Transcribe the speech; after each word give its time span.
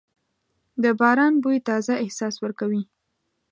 د 0.83 0.85
باران 0.99 1.33
بوی 1.43 1.57
تازه 1.69 1.93
احساس 2.03 2.35
ورکوي. 2.43 2.83